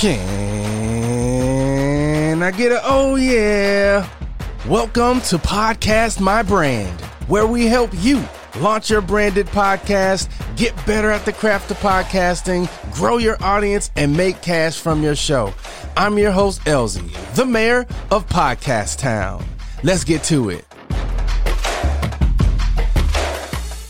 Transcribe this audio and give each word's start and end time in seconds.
Can 0.00 0.14
I 2.40 2.52
get 2.52 2.70
a 2.70 2.80
oh 2.84 3.16
yeah? 3.16 4.08
Welcome 4.68 5.20
to 5.22 5.38
Podcast 5.38 6.20
My 6.20 6.44
Brand, 6.44 7.00
where 7.26 7.48
we 7.48 7.66
help 7.66 7.90
you 7.94 8.22
launch 8.60 8.90
your 8.90 9.00
branded 9.00 9.48
podcast, 9.48 10.28
get 10.56 10.72
better 10.86 11.10
at 11.10 11.24
the 11.24 11.32
craft 11.32 11.72
of 11.72 11.78
podcasting, 11.78 12.70
grow 12.94 13.16
your 13.16 13.42
audience, 13.42 13.90
and 13.96 14.16
make 14.16 14.40
cash 14.40 14.78
from 14.78 15.02
your 15.02 15.16
show. 15.16 15.52
I'm 15.96 16.16
your 16.16 16.30
host, 16.30 16.60
Elzie, 16.60 17.10
the 17.34 17.44
mayor 17.44 17.84
of 18.12 18.24
Podcast 18.28 18.98
Town. 18.98 19.44
Let's 19.82 20.04
get 20.04 20.22
to 20.24 20.50
it. 20.50 20.67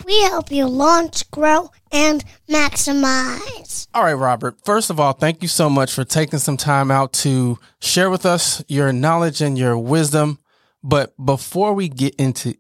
We 0.09 0.23
help 0.23 0.51
you 0.51 0.67
launch, 0.67 1.31
grow, 1.31 1.71
and 1.93 2.25
maximize. 2.49 3.89
All 3.93 4.05
right, 4.05 4.15
Robert. 4.15 4.57
First 4.65 4.89
of 4.89 4.99
all, 4.99 5.13
thank 5.13 5.43
you 5.43 5.49
so 5.49 5.69
much 5.69 5.93
for 5.93 6.03
taking 6.03 6.39
some 6.39 6.57
time 6.57 6.91
out 6.91 7.13
to 7.25 7.59
share 7.79 8.09
with 8.09 8.25
us 8.25 8.65
your 8.69 8.91
knowledge 8.91 9.43
and 9.43 9.59
your 9.59 9.77
wisdom. 9.77 10.39
But 10.83 11.13
before 11.23 11.75
we 11.75 11.91
get 11.91 12.15
into 12.15 12.55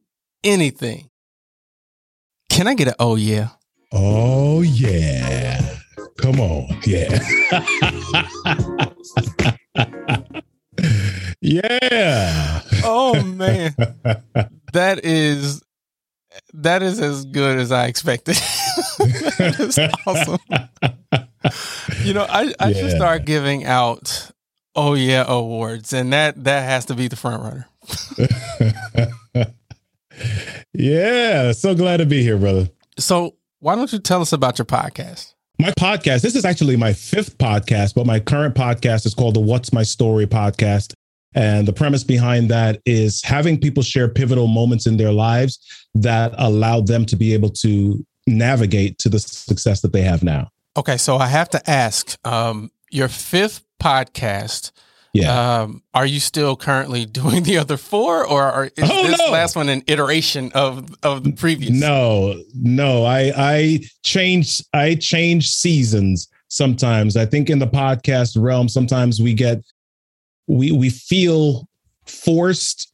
anything, 0.44 1.08
can 2.50 2.66
I 2.66 2.74
get 2.74 2.88
an 2.88 2.94
oh 2.98 3.16
yeah? 3.16 3.48
Oh 3.92 4.60
yeah. 4.60 5.76
Come 6.18 6.40
on. 6.40 6.68
Yeah. 6.84 7.18
yeah. 11.40 12.60
Oh 12.84 13.22
man. 13.22 13.74
that 14.74 15.00
is 15.02 15.62
that 16.54 16.82
is 16.82 17.00
as 17.00 17.24
good 17.24 17.58
as 17.58 17.72
I 17.72 17.86
expected. 17.86 18.34
that 18.98 19.56
is 19.58 19.78
awesome. 20.06 20.38
you 22.04 22.14
know, 22.14 22.26
I, 22.28 22.52
I 22.58 22.70
yeah. 22.70 22.80
should 22.80 22.90
start 22.90 23.24
giving 23.24 23.64
out 23.64 24.30
oh 24.74 24.94
yeah 24.94 25.24
awards, 25.26 25.92
and 25.92 26.12
that 26.12 26.44
that 26.44 26.62
has 26.62 26.86
to 26.86 26.94
be 26.94 27.08
the 27.08 27.16
front 27.16 27.42
runner. 27.42 27.68
yeah, 30.72 31.52
so 31.52 31.74
glad 31.74 31.98
to 31.98 32.06
be 32.06 32.22
here, 32.22 32.38
brother. 32.38 32.68
So, 32.98 33.36
why 33.60 33.76
don't 33.76 33.92
you 33.92 33.98
tell 33.98 34.20
us 34.20 34.32
about 34.32 34.58
your 34.58 34.66
podcast? 34.66 35.34
My 35.60 35.70
podcast, 35.72 36.22
this 36.22 36.36
is 36.36 36.44
actually 36.44 36.76
my 36.76 36.92
fifth 36.92 37.36
podcast, 37.38 37.94
but 37.94 38.06
my 38.06 38.20
current 38.20 38.54
podcast 38.54 39.06
is 39.06 39.14
called 39.14 39.34
the 39.34 39.40
What's 39.40 39.72
My 39.72 39.82
Story 39.82 40.26
podcast. 40.26 40.92
And 41.34 41.68
the 41.68 41.72
premise 41.72 42.04
behind 42.04 42.50
that 42.50 42.80
is 42.86 43.22
having 43.22 43.60
people 43.60 43.82
share 43.82 44.08
pivotal 44.08 44.46
moments 44.46 44.86
in 44.86 44.96
their 44.96 45.12
lives 45.12 45.58
that 45.94 46.34
allowed 46.38 46.86
them 46.86 47.04
to 47.06 47.16
be 47.16 47.34
able 47.34 47.50
to 47.50 48.04
navigate 48.26 48.98
to 48.98 49.08
the 49.08 49.18
success 49.18 49.80
that 49.82 49.92
they 49.92 50.02
have 50.02 50.22
now. 50.22 50.50
Okay, 50.76 50.96
so 50.96 51.16
I 51.16 51.26
have 51.26 51.50
to 51.50 51.70
ask 51.70 52.16
um, 52.26 52.70
your 52.90 53.08
fifth 53.08 53.64
podcast. 53.82 54.72
Yeah. 55.14 55.60
Um, 55.60 55.82
are 55.94 56.06
you 56.06 56.20
still 56.20 56.54
currently 56.54 57.04
doing 57.06 57.42
the 57.42 57.58
other 57.58 57.76
four, 57.76 58.24
or 58.24 58.42
are, 58.42 58.64
is 58.66 58.90
oh, 58.90 59.06
this 59.06 59.18
no. 59.18 59.30
last 59.30 59.56
one 59.56 59.68
an 59.68 59.82
iteration 59.86 60.52
of 60.54 60.94
of 61.02 61.24
the 61.24 61.32
previous? 61.32 61.70
No, 61.70 62.40
no. 62.54 63.04
I 63.04 63.32
I 63.36 63.80
change 64.04 64.62
I 64.72 64.94
change 64.94 65.50
seasons 65.50 66.28
sometimes. 66.48 67.16
I 67.16 67.26
think 67.26 67.50
in 67.50 67.58
the 67.58 67.66
podcast 67.66 68.40
realm, 68.40 68.68
sometimes 68.68 69.20
we 69.20 69.34
get 69.34 69.64
we 70.48 70.72
we 70.72 70.90
feel 70.90 71.68
forced 72.06 72.92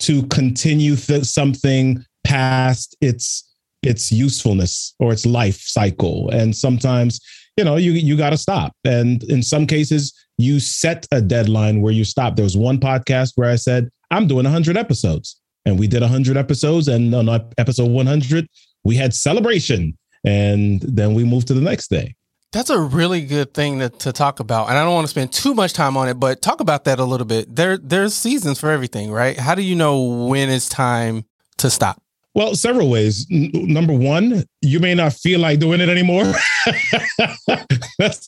to 0.00 0.22
continue 0.24 0.96
th- 0.96 1.24
something 1.24 2.04
past 2.24 2.96
its 3.00 3.46
its 3.82 4.12
usefulness 4.12 4.94
or 4.98 5.12
its 5.12 5.24
life 5.24 5.60
cycle. 5.60 6.28
And 6.30 6.54
sometimes 6.54 7.20
you 7.56 7.64
know 7.64 7.76
you 7.76 7.92
you 7.92 8.16
got 8.16 8.30
to 8.30 8.36
stop. 8.36 8.72
And 8.84 9.22
in 9.24 9.42
some 9.42 9.66
cases 9.66 10.12
you 10.36 10.58
set 10.60 11.06
a 11.12 11.20
deadline 11.20 11.80
where 11.80 11.92
you 11.92 12.04
stop. 12.04 12.36
There 12.36 12.44
was 12.44 12.56
one 12.56 12.78
podcast 12.78 13.32
where 13.36 13.50
i 13.50 13.56
said 13.56 13.88
i'm 14.10 14.26
doing 14.26 14.44
100 14.44 14.76
episodes. 14.76 15.36
And 15.66 15.78
we 15.78 15.86
did 15.86 16.02
100 16.02 16.36
episodes 16.36 16.88
and 16.88 17.14
on 17.14 17.28
episode 17.58 17.90
100 17.90 18.48
we 18.82 18.96
had 18.96 19.14
celebration. 19.14 19.96
And 20.24 20.80
then 20.82 21.14
we 21.14 21.24
moved 21.24 21.46
to 21.48 21.54
the 21.54 21.60
next 21.60 21.88
day 21.88 22.14
that's 22.52 22.70
a 22.70 22.80
really 22.80 23.22
good 23.22 23.54
thing 23.54 23.78
to, 23.78 23.88
to 23.88 24.12
talk 24.12 24.40
about. 24.40 24.68
And 24.68 24.78
I 24.78 24.82
don't 24.82 24.94
want 24.94 25.04
to 25.04 25.10
spend 25.10 25.32
too 25.32 25.54
much 25.54 25.72
time 25.72 25.96
on 25.96 26.08
it, 26.08 26.14
but 26.14 26.42
talk 26.42 26.60
about 26.60 26.84
that 26.84 26.98
a 26.98 27.04
little 27.04 27.26
bit. 27.26 27.54
There 27.54 27.76
there's 27.76 28.14
seasons 28.14 28.58
for 28.58 28.70
everything, 28.70 29.12
right? 29.12 29.38
How 29.38 29.54
do 29.54 29.62
you 29.62 29.76
know 29.76 30.02
when 30.02 30.50
it's 30.50 30.68
time 30.68 31.24
to 31.58 31.70
stop? 31.70 32.02
Well, 32.34 32.54
several 32.54 32.90
ways. 32.90 33.26
N- 33.30 33.50
number 33.52 33.92
one, 33.92 34.44
you 34.60 34.80
may 34.80 34.94
not 34.94 35.12
feel 35.12 35.40
like 35.40 35.58
doing 35.58 35.80
it 35.80 35.88
anymore. 35.88 36.24
if 36.66 38.26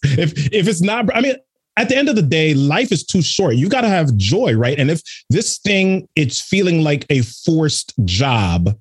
if 0.52 0.68
it's 0.68 0.80
not, 0.80 1.14
I 1.14 1.20
mean, 1.20 1.36
at 1.76 1.88
the 1.88 1.96
end 1.96 2.08
of 2.08 2.16
the 2.16 2.22
day, 2.22 2.54
life 2.54 2.92
is 2.92 3.04
too 3.04 3.22
short. 3.22 3.56
You 3.56 3.68
got 3.68 3.80
to 3.82 3.88
have 3.88 4.16
joy, 4.16 4.54
right? 4.54 4.78
And 4.78 4.90
if 4.90 5.02
this 5.30 5.58
thing 5.58 6.08
it's 6.16 6.40
feeling 6.40 6.82
like 6.82 7.06
a 7.10 7.22
forced 7.22 7.94
job, 8.04 8.76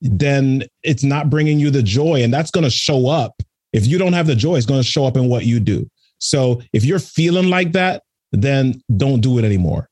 then 0.00 0.64
it's 0.82 1.04
not 1.04 1.28
bringing 1.28 1.58
you 1.58 1.70
the 1.70 1.82
joy, 1.82 2.22
and 2.22 2.32
that's 2.32 2.50
going 2.50 2.64
to 2.64 2.70
show 2.70 3.08
up. 3.08 3.42
If 3.72 3.86
you 3.86 3.98
don't 3.98 4.12
have 4.12 4.26
the 4.26 4.34
joy, 4.34 4.56
it's 4.56 4.66
going 4.66 4.80
to 4.80 4.86
show 4.86 5.04
up 5.06 5.16
in 5.16 5.28
what 5.28 5.44
you 5.44 5.60
do. 5.60 5.88
So 6.18 6.60
if 6.72 6.84
you're 6.84 6.98
feeling 6.98 7.48
like 7.48 7.72
that, 7.72 8.02
then 8.32 8.82
don't 8.96 9.20
do 9.20 9.38
it 9.38 9.44
anymore. 9.44 9.88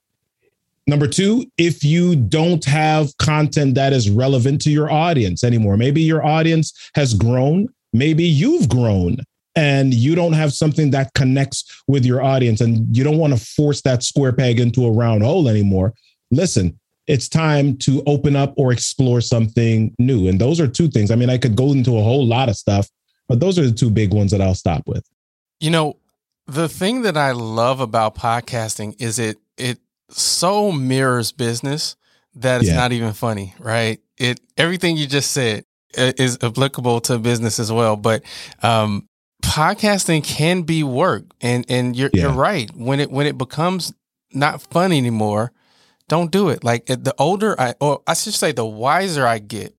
Number 0.88 1.09
two, 1.09 1.44
if 1.59 1.82
you 1.82 2.15
don't 2.15 2.65
have 2.65 3.16
content 3.19 3.75
that 3.75 3.92
is 3.92 4.09
relevant 4.09 4.60
to 4.62 4.70
your 4.70 4.91
audience 4.91 5.42
anymore, 5.42 5.76
maybe 5.76 6.00
your 6.00 6.25
audience 6.25 6.72
has 6.94 7.12
grown, 7.12 7.69
maybe 7.92 8.25
you've 8.25 8.69
grown 8.69 9.16
and 9.56 9.92
you 9.94 10.15
don't 10.15 10.34
have 10.34 10.53
something 10.53 10.91
that 10.91 11.12
connects 11.15 11.82
with 11.88 12.04
your 12.04 12.22
audience 12.22 12.60
and 12.60 12.97
you 12.97 13.03
don't 13.03 13.19
want 13.19 13.36
to 13.36 13.44
force 13.44 13.81
that 13.82 14.04
square 14.04 14.32
peg 14.32 14.60
into 14.60 14.84
a 14.84 14.92
round 14.92 15.25
hole 15.25 15.48
anymore. 15.48 15.92
Listen, 16.31 16.78
it's 17.06 17.28
time 17.28 17.76
to 17.78 18.03
open 18.06 18.36
up 18.36 18.53
or 18.56 18.72
explore 18.72 19.20
something 19.20 19.94
new. 19.98 20.28
And 20.28 20.41
those 20.41 20.60
are 20.60 20.69
two 20.69 20.88
things. 20.88 21.10
I 21.10 21.16
mean, 21.16 21.31
I 21.31 21.38
could 21.38 21.56
go 21.56 21.72
into 21.72 21.98
a 21.98 22.03
whole 22.03 22.26
lot 22.26 22.48
of 22.48 22.56
stuff, 22.56 22.88
but 23.28 23.41
those 23.41 23.59
are 23.59 23.66
the 23.66 23.72
two 23.72 23.91
big 23.91 24.12
ones 24.12 24.31
that 24.31 24.41
I'll 24.41 24.54
stop 24.54 24.87
with. 24.87 25.09
You 25.60 25.70
know, 25.70 25.98
the 26.47 26.69
thing 26.69 27.03
that 27.03 27.16
I 27.16 27.32
love 27.32 27.81
about 27.81 28.14
podcasting 28.14 29.00
is 29.00 29.19
it 29.19 29.38
it 29.56 29.78
so 30.10 30.70
mirrors 30.72 31.32
business 31.32 31.97
that 32.36 32.60
it's 32.60 32.70
yeah. 32.70 32.76
not 32.76 32.92
even 32.92 33.12
funny, 33.12 33.54
right? 33.59 34.00
It 34.19 34.41
everything 34.56 34.97
you 34.97 35.06
just 35.06 35.32
said 35.32 35.65
is 35.94 36.38
applicable 36.42 37.00
to 37.03 37.19
business 37.19 37.59
as 37.59 37.72
well, 37.72 37.97
but 37.97 38.22
um, 38.62 39.09
podcasting 39.42 40.22
can 40.22 40.62
be 40.62 40.82
work, 40.82 41.25
and 41.41 41.65
and 41.69 41.97
you're 41.97 42.10
yeah. 42.12 42.22
you're 42.22 42.32
right 42.32 42.70
when 42.75 43.00
it 43.00 43.10
when 43.10 43.26
it 43.26 43.38
becomes 43.38 43.92
not 44.32 44.60
fun 44.60 44.92
anymore, 44.92 45.53
don't 46.09 46.31
do 46.31 46.48
it. 46.48 46.62
Like 46.62 46.86
the 46.86 47.15
older 47.19 47.59
I, 47.60 47.75
or 47.81 48.03
I 48.06 48.15
should 48.15 48.34
say, 48.34 48.53
the 48.53 48.66
wiser 48.66 49.26
I 49.26 49.38
get, 49.38 49.75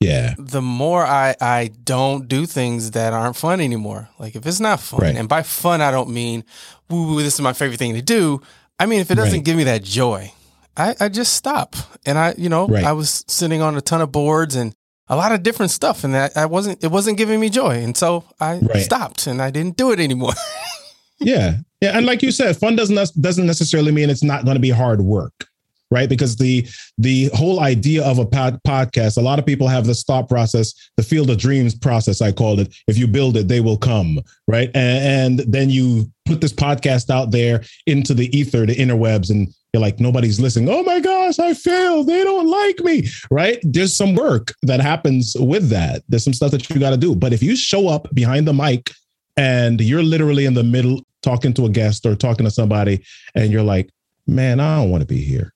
yeah, 0.00 0.34
the 0.38 0.62
more 0.62 1.04
I 1.04 1.34
I 1.40 1.70
don't 1.82 2.28
do 2.28 2.46
things 2.46 2.92
that 2.92 3.12
aren't 3.12 3.36
fun 3.36 3.60
anymore. 3.60 4.08
Like 4.18 4.36
if 4.36 4.46
it's 4.46 4.60
not 4.60 4.80
fun, 4.80 5.00
right. 5.00 5.16
and 5.16 5.28
by 5.28 5.42
fun 5.42 5.80
I 5.80 5.90
don't 5.90 6.10
mean, 6.10 6.44
woo, 6.88 7.20
this 7.22 7.34
is 7.34 7.40
my 7.40 7.52
favorite 7.52 7.78
thing 7.78 7.94
to 7.94 8.02
do. 8.02 8.40
I 8.78 8.86
mean, 8.86 9.00
if 9.00 9.10
it 9.10 9.16
doesn't 9.16 9.40
right. 9.40 9.44
give 9.44 9.56
me 9.56 9.64
that 9.64 9.82
joy, 9.82 10.32
I, 10.76 10.94
I 11.00 11.08
just 11.08 11.34
stop. 11.34 11.74
And 12.06 12.16
I, 12.16 12.34
you 12.38 12.48
know, 12.48 12.68
right. 12.68 12.84
I 12.84 12.92
was 12.92 13.24
sitting 13.26 13.60
on 13.60 13.76
a 13.76 13.80
ton 13.80 14.00
of 14.00 14.12
boards 14.12 14.54
and 14.54 14.72
a 15.08 15.16
lot 15.16 15.32
of 15.32 15.42
different 15.42 15.72
stuff, 15.72 16.04
and 16.04 16.14
that 16.14 16.36
I 16.36 16.46
wasn't, 16.46 16.84
it 16.84 16.92
wasn't 16.92 17.18
giving 17.18 17.40
me 17.40 17.48
joy, 17.48 17.82
and 17.82 17.96
so 17.96 18.24
I 18.40 18.60
stopped 18.78 19.26
and 19.26 19.42
I 19.42 19.50
didn't 19.50 19.76
do 19.76 19.90
it 19.90 19.98
anymore. 19.98 20.34
yeah, 21.18 21.56
yeah, 21.80 21.96
and 21.96 22.06
like 22.06 22.22
you 22.22 22.30
said, 22.30 22.56
fun 22.56 22.76
doesn't 22.76 23.10
doesn't 23.20 23.46
necessarily 23.46 23.90
mean 23.90 24.10
it's 24.10 24.22
not 24.22 24.44
going 24.44 24.56
to 24.56 24.60
be 24.60 24.70
hard 24.70 25.00
work 25.00 25.47
right? 25.90 26.08
Because 26.08 26.36
the 26.36 26.66
the 26.98 27.30
whole 27.34 27.60
idea 27.60 28.04
of 28.04 28.18
a 28.18 28.26
pod, 28.26 28.60
podcast 28.66 29.16
a 29.16 29.20
lot 29.20 29.38
of 29.38 29.46
people 29.46 29.68
have 29.68 29.86
this 29.86 30.02
thought 30.04 30.28
process 30.28 30.74
the 30.96 31.02
field 31.02 31.30
of 31.30 31.38
dreams 31.38 31.74
process 31.74 32.20
i 32.20 32.32
called 32.32 32.60
it. 32.60 32.74
If 32.86 32.98
you 32.98 33.06
build 33.06 33.36
it 33.36 33.48
they 33.48 33.60
will 33.60 33.78
come 33.78 34.20
right? 34.46 34.70
And, 34.74 35.40
and 35.42 35.52
then 35.52 35.70
you 35.70 36.10
put 36.26 36.40
this 36.40 36.52
podcast 36.52 37.10
out 37.10 37.30
there 37.30 37.62
into 37.86 38.14
the 38.14 38.36
ether 38.36 38.66
the 38.66 38.74
interwebs 38.74 39.30
and 39.30 39.48
you're 39.72 39.82
like 39.82 40.00
nobody's 40.00 40.40
listening. 40.40 40.68
Oh 40.68 40.82
my 40.82 41.00
gosh 41.00 41.38
i 41.38 41.54
failed. 41.54 42.06
They 42.06 42.24
don't 42.24 42.48
like 42.48 42.80
me 42.80 43.08
right? 43.30 43.58
There's 43.62 43.94
some 43.94 44.14
work 44.14 44.54
that 44.62 44.80
happens 44.80 45.36
with 45.38 45.68
that. 45.70 46.02
There's 46.08 46.24
some 46.24 46.32
stuff 46.32 46.50
that 46.52 46.68
you 46.70 46.78
got 46.78 46.90
to 46.90 46.96
do. 46.96 47.14
But 47.14 47.32
if 47.32 47.42
you 47.42 47.56
show 47.56 47.88
up 47.88 48.08
behind 48.14 48.46
the 48.46 48.54
mic 48.54 48.92
and 49.36 49.80
you're 49.80 50.02
literally 50.02 50.44
in 50.44 50.54
the 50.54 50.64
middle 50.64 51.00
talking 51.22 51.52
to 51.54 51.66
a 51.66 51.68
guest 51.68 52.04
or 52.06 52.14
talking 52.14 52.44
to 52.44 52.50
somebody 52.50 53.04
and 53.34 53.52
you're 53.52 53.62
like 53.62 53.90
man 54.26 54.60
i 54.60 54.76
don't 54.76 54.90
want 54.90 55.00
to 55.00 55.06
be 55.06 55.22
here 55.22 55.52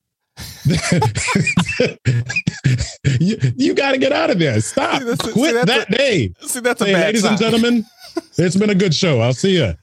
you, 3.20 3.36
you 3.56 3.74
got 3.74 3.92
to 3.92 3.98
get 3.98 4.12
out 4.12 4.30
of 4.30 4.38
there. 4.38 4.60
Stop. 4.60 5.02
See, 5.02 5.32
Quit 5.32 5.54
see, 5.54 5.64
that 5.64 5.88
a, 5.88 5.96
day. 5.96 6.32
See, 6.40 6.60
that's 6.60 6.80
a 6.80 6.86
hey, 6.86 6.92
bad 6.92 7.06
ladies 7.06 7.22
sign. 7.22 7.32
and 7.32 7.40
gentlemen. 7.40 7.86
It's 8.36 8.56
been 8.56 8.68
a 8.68 8.74
good 8.74 8.94
show. 8.94 9.20
I'll 9.20 9.32
see 9.32 9.56
you. 9.56 9.74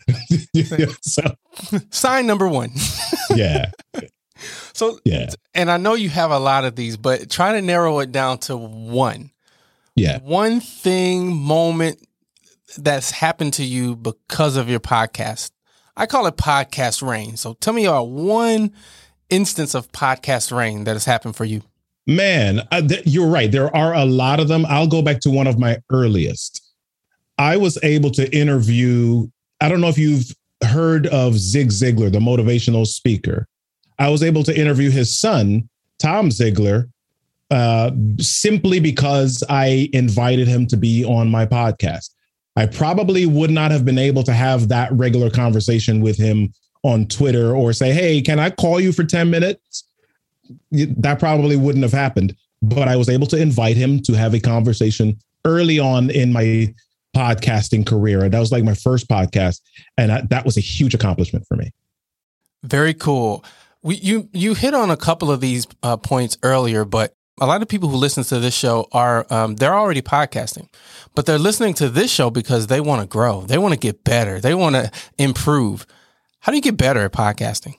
so, 1.01 1.23
sign 1.89 2.27
number 2.27 2.47
one. 2.47 2.69
yeah. 3.35 3.71
So 4.73 4.97
yeah, 5.03 5.31
and 5.53 5.69
I 5.69 5.75
know 5.75 5.95
you 5.95 6.07
have 6.07 6.31
a 6.31 6.39
lot 6.39 6.63
of 6.63 6.77
these, 6.77 6.95
but 6.95 7.29
try 7.29 7.51
to 7.51 7.61
narrow 7.61 7.99
it 7.99 8.13
down 8.13 8.37
to 8.39 8.55
one. 8.55 9.31
Yeah. 9.97 10.19
One 10.19 10.61
thing, 10.61 11.35
moment 11.35 11.99
that's 12.77 13.11
happened 13.11 13.53
to 13.55 13.65
you 13.65 13.97
because 13.97 14.55
of 14.55 14.69
your 14.69 14.79
podcast. 14.79 15.51
I 15.97 16.05
call 16.05 16.27
it 16.27 16.37
podcast 16.37 17.05
rain. 17.05 17.35
So 17.35 17.53
tell 17.55 17.73
me 17.73 17.85
about 17.85 18.09
one 18.09 18.71
instance 19.29 19.73
of 19.73 19.91
podcast 19.91 20.55
rain 20.55 20.83
that 20.85 20.93
has 20.93 21.05
happened 21.05 21.35
for 21.35 21.45
you. 21.45 21.61
Man, 22.07 22.61
uh, 22.71 22.81
th- 22.81 23.05
you're 23.05 23.27
right. 23.27 23.51
There 23.51 23.73
are 23.75 23.93
a 23.93 24.05
lot 24.05 24.39
of 24.39 24.47
them. 24.47 24.65
I'll 24.67 24.87
go 24.87 25.01
back 25.01 25.19
to 25.21 25.29
one 25.29 25.47
of 25.47 25.59
my 25.59 25.77
earliest. 25.91 26.61
I 27.37 27.57
was 27.57 27.77
able 27.83 28.11
to 28.11 28.35
interview, 28.35 29.27
I 29.61 29.69
don't 29.69 29.79
know 29.79 29.89
if 29.89 29.97
you've 29.97 30.35
heard 30.63 31.07
of 31.07 31.37
Zig 31.37 31.69
Ziglar, 31.69 32.11
the 32.11 32.19
motivational 32.19 32.85
speaker. 32.85 33.47
I 33.97 34.09
was 34.09 34.23
able 34.23 34.43
to 34.43 34.57
interview 34.57 34.89
his 34.89 35.17
son, 35.17 35.69
Tom 36.01 36.29
Ziglar, 36.29 36.89
uh, 37.51 37.91
simply 38.19 38.79
because 38.79 39.43
I 39.49 39.89
invited 39.93 40.47
him 40.47 40.67
to 40.67 40.77
be 40.77 41.05
on 41.05 41.29
my 41.29 41.45
podcast. 41.45 42.09
I 42.55 42.65
probably 42.65 43.25
would 43.25 43.51
not 43.51 43.71
have 43.71 43.85
been 43.85 43.97
able 43.97 44.23
to 44.23 44.33
have 44.33 44.67
that 44.69 44.91
regular 44.91 45.29
conversation 45.29 46.01
with 46.01 46.17
him 46.17 46.53
on 46.83 47.05
Twitter 47.07 47.55
or 47.55 47.73
say, 47.73 47.91
Hey, 47.91 48.21
can 48.21 48.39
I 48.39 48.49
call 48.49 48.79
you 48.79 48.91
for 48.91 49.03
10 49.03 49.29
minutes? 49.29 49.85
That 50.71 51.19
probably 51.19 51.55
wouldn't 51.55 51.83
have 51.83 51.93
happened. 51.93 52.35
But 52.61 52.87
I 52.87 52.95
was 52.95 53.09
able 53.09 53.27
to 53.27 53.37
invite 53.37 53.77
him 53.77 54.01
to 54.03 54.13
have 54.13 54.33
a 54.33 54.39
conversation 54.39 55.17
early 55.45 55.79
on 55.79 56.09
in 56.09 56.33
my 56.33 56.73
podcasting 57.15 57.85
career. 57.85 58.23
And 58.23 58.33
that 58.33 58.39
was 58.39 58.51
like 58.51 58.63
my 58.63 58.73
first 58.73 59.07
podcast. 59.07 59.61
And 59.97 60.11
I, 60.11 60.21
that 60.29 60.45
was 60.45 60.57
a 60.57 60.61
huge 60.61 60.93
accomplishment 60.93 61.45
for 61.47 61.55
me. 61.55 61.71
Very 62.63 62.93
cool. 62.93 63.43
We, 63.81 63.95
you 63.95 64.29
you 64.33 64.53
hit 64.53 64.73
on 64.73 64.91
a 64.91 64.97
couple 64.97 65.31
of 65.31 65.39
these 65.39 65.65
uh, 65.83 65.95
points 65.95 66.37
earlier, 66.43 66.83
but 66.83 67.15
a 67.39 67.45
lot 67.45 67.61
of 67.61 67.69
people 67.69 67.87
who 67.89 67.95
listen 67.95 68.23
to 68.25 68.39
this 68.39 68.53
show 68.53 68.87
are 68.91 69.25
um, 69.31 69.55
they're 69.55 69.73
already 69.73 70.01
podcasting, 70.01 70.67
but 71.15 71.25
they're 71.25 71.39
listening 71.39 71.73
to 71.75 71.87
this 71.89 72.11
show 72.11 72.29
because 72.29 72.67
they 72.67 72.81
want 72.81 73.01
to 73.01 73.07
grow, 73.07 73.41
they 73.41 73.57
want 73.57 73.73
to 73.73 73.79
get 73.79 74.03
better, 74.03 74.39
they 74.39 74.53
want 74.53 74.75
to 74.75 74.91
improve. 75.17 75.85
How 76.39 76.51
do 76.51 76.57
you 76.57 76.61
get 76.61 76.77
better 76.77 77.01
at 77.01 77.11
podcasting? 77.11 77.75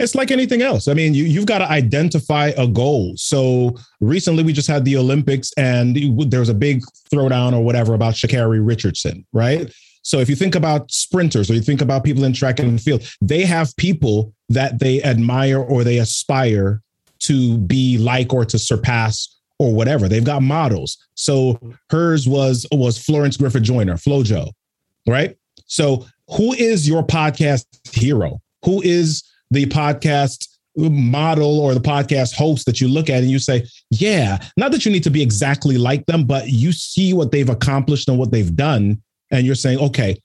It's 0.00 0.14
like 0.14 0.30
anything 0.30 0.62
else. 0.62 0.88
I 0.88 0.94
mean, 0.94 1.14
you, 1.14 1.24
you've 1.24 1.46
got 1.46 1.58
to 1.58 1.70
identify 1.70 2.52
a 2.56 2.66
goal. 2.66 3.14
So 3.16 3.76
recently 4.00 4.42
we 4.42 4.52
just 4.52 4.68
had 4.68 4.84
the 4.84 4.96
Olympics 4.96 5.52
and 5.56 5.96
there 6.30 6.40
was 6.40 6.48
a 6.48 6.54
big 6.54 6.82
throwdown 7.12 7.52
or 7.52 7.62
whatever 7.62 7.94
about 7.94 8.14
Sha'Carri 8.14 8.64
Richardson, 8.66 9.24
right? 9.32 9.72
So 10.02 10.18
if 10.18 10.28
you 10.28 10.36
think 10.36 10.54
about 10.54 10.90
sprinters 10.90 11.50
or 11.50 11.54
you 11.54 11.60
think 11.60 11.80
about 11.80 12.02
people 12.02 12.24
in 12.24 12.32
track 12.32 12.58
and 12.58 12.80
field, 12.80 13.02
they 13.20 13.44
have 13.44 13.76
people 13.76 14.32
that 14.48 14.78
they 14.78 15.02
admire 15.02 15.60
or 15.60 15.84
they 15.84 15.98
aspire 15.98 16.82
to 17.20 17.58
be 17.58 17.98
like 17.98 18.32
or 18.32 18.44
to 18.46 18.58
surpass 18.58 19.36
or 19.58 19.74
whatever. 19.74 20.08
They've 20.08 20.24
got 20.24 20.42
models. 20.42 20.96
So 21.14 21.58
hers 21.90 22.26
was 22.26 22.66
was 22.72 22.96
Florence 22.96 23.36
Griffith 23.36 23.64
Joyner, 23.64 23.94
FloJo, 23.94 24.50
right? 25.06 25.36
So 25.68 26.06
who 26.30 26.52
is 26.54 26.88
your 26.88 27.02
podcast 27.02 27.64
hero? 27.92 28.40
Who 28.64 28.82
is 28.82 29.22
the 29.50 29.66
podcast 29.66 30.48
model 30.76 31.60
or 31.60 31.74
the 31.74 31.80
podcast 31.80 32.34
host 32.34 32.66
that 32.66 32.80
you 32.80 32.88
look 32.88 33.10
at 33.10 33.22
and 33.22 33.30
you 33.30 33.38
say, 33.38 33.64
yeah, 33.90 34.38
not 34.56 34.72
that 34.72 34.84
you 34.84 34.92
need 34.92 35.02
to 35.04 35.10
be 35.10 35.22
exactly 35.22 35.78
like 35.78 36.06
them, 36.06 36.24
but 36.24 36.48
you 36.48 36.72
see 36.72 37.12
what 37.12 37.32
they've 37.32 37.48
accomplished 37.48 38.08
and 38.08 38.18
what 38.18 38.30
they've 38.30 38.54
done. 38.54 39.00
And 39.30 39.44
you're 39.46 39.54
saying, 39.54 39.78
okay, 39.78 40.16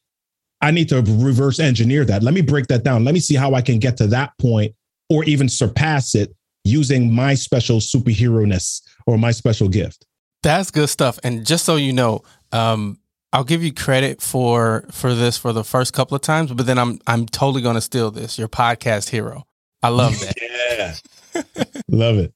I 0.62 0.72
need 0.72 0.90
to 0.90 1.02
reverse 1.02 1.60
engineer 1.60 2.06
that. 2.06 2.24
Let 2.24 2.34
me 2.34 2.42
break 2.42 2.68
that 2.68 2.84
down. 2.84 3.04
Let 3.04 3.14
me 3.14 3.20
see 3.20 3.36
how 3.36 3.54
I 3.54 3.62
can 3.62 3.80
get 3.80 3.98
to 3.98 4.08
that 4.08 4.32
point 4.40 4.74
or 5.10 5.24
even 5.26 5.50
surpass 5.50 6.16
it 6.16 6.34
using 6.64 7.14
my 7.14 7.34
special 7.34 7.80
superhero 7.80 8.48
ness 8.48 8.82
or 9.06 9.18
my 9.18 9.32
special 9.32 9.68
gift. 9.68 10.06
That's 10.42 10.72
good 10.72 10.90
stuff. 10.90 11.20
And 11.24 11.46
just 11.46 11.66
so 11.66 11.76
you 11.76 11.94
know, 11.94 12.24
um, 12.52 13.00
I'll 13.34 13.44
give 13.44 13.64
you 13.64 13.74
credit 13.74 14.22
for 14.22 14.86
for 14.92 15.16
this 15.16 15.38
for 15.38 15.52
the 15.52 15.64
first 15.64 15.92
couple 15.92 16.16
of 16.16 16.22
times, 16.22 16.54
but 16.54 16.68
then 16.68 16.78
I'm 16.78 17.00
I'm 17.08 17.26
totally 17.26 17.64
going 17.64 17.76
to 17.76 17.82
steal 17.82 18.12
this. 18.12 18.38
Your 18.38 18.48
podcast 18.48 19.10
hero. 19.10 19.48
I 19.82 19.90
love 19.90 20.18
that. 20.20 20.36
yeah, 21.36 21.44
love 21.88 22.18
it. 22.18 22.32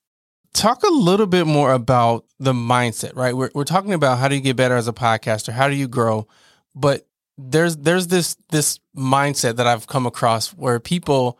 Talk 0.53 0.81
a 0.81 0.89
little 0.91 1.27
bit 1.27 1.45
more 1.45 1.71
about 1.71 2.25
the 2.39 2.51
mindset, 2.51 3.15
right? 3.15 3.37
We're 3.37 3.51
we're 3.53 3.63
talking 3.63 3.93
about 3.93 4.17
how 4.17 4.27
do 4.27 4.33
you 4.33 4.41
get 4.41 4.55
better 4.55 4.75
as 4.75 4.87
a 4.87 4.93
podcaster, 4.93 5.53
how 5.53 5.69
do 5.69 5.75
you 5.75 5.87
grow, 5.87 6.27
but 6.73 7.07
there's 7.37 7.77
there's 7.77 8.07
this 8.07 8.35
this 8.49 8.79
mindset 8.97 9.57
that 9.57 9.67
I've 9.67 9.85
come 9.85 10.07
across 10.07 10.49
where 10.49 10.79
people 10.79 11.39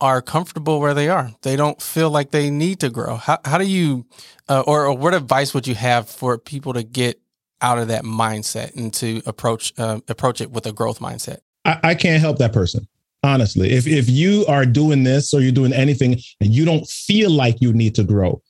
are 0.00 0.20
comfortable 0.20 0.80
where 0.80 0.94
they 0.94 1.08
are. 1.08 1.32
They 1.42 1.54
don't 1.54 1.80
feel 1.80 2.10
like 2.10 2.32
they 2.32 2.50
need 2.50 2.80
to 2.80 2.90
grow. 2.90 3.16
How, 3.16 3.38
how 3.46 3.56
do 3.56 3.64
you, 3.64 4.04
uh, 4.46 4.62
or, 4.66 4.84
or, 4.86 4.94
what 4.94 5.14
advice 5.14 5.54
would 5.54 5.66
you 5.66 5.74
have 5.74 6.06
for 6.06 6.36
people 6.36 6.74
to 6.74 6.82
get 6.82 7.18
out 7.62 7.78
of 7.78 7.88
that 7.88 8.04
mindset 8.04 8.74
and 8.76 8.92
to 8.94 9.22
approach 9.26 9.72
uh, 9.78 10.00
approach 10.08 10.40
it 10.40 10.50
with 10.50 10.66
a 10.66 10.72
growth 10.72 11.00
mindset? 11.00 11.38
I, 11.64 11.78
I 11.82 11.94
can't 11.94 12.20
help 12.20 12.38
that 12.38 12.52
person. 12.52 12.86
Honestly, 13.22 13.72
if 13.72 13.86
if 13.86 14.08
you 14.08 14.44
are 14.46 14.64
doing 14.64 15.04
this 15.04 15.34
or 15.34 15.40
you're 15.40 15.52
doing 15.52 15.72
anything 15.72 16.18
and 16.40 16.50
you 16.50 16.64
don't 16.64 16.86
feel 16.86 17.30
like 17.30 17.60
you 17.60 17.72
need 17.72 17.94
to 17.96 18.04
grow, 18.04 18.40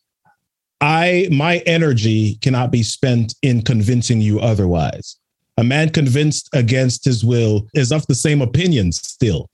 I 0.80 1.28
my 1.30 1.58
energy 1.66 2.36
cannot 2.42 2.70
be 2.70 2.82
spent 2.82 3.34
in 3.42 3.62
convincing 3.62 4.20
you 4.20 4.40
otherwise. 4.40 5.16
A 5.58 5.64
man 5.64 5.88
convinced 5.88 6.50
against 6.52 7.06
his 7.06 7.24
will 7.24 7.66
is 7.72 7.90
of 7.90 8.06
the 8.08 8.14
same 8.14 8.42
opinion 8.42 8.92
still 8.92 9.48